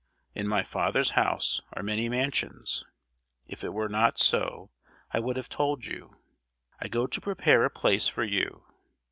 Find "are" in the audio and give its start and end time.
1.73-1.83